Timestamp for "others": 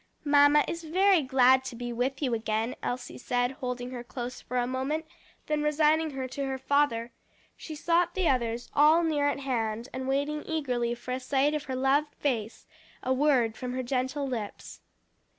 8.27-8.67